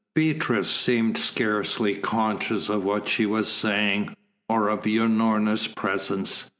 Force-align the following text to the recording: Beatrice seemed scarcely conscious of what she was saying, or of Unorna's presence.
Beatrice 0.15 0.67
seemed 0.71 1.15
scarcely 1.19 1.93
conscious 1.93 2.69
of 2.69 2.83
what 2.83 3.07
she 3.07 3.27
was 3.27 3.47
saying, 3.47 4.15
or 4.49 4.67
of 4.67 4.81
Unorna's 4.83 5.67
presence. 5.67 6.49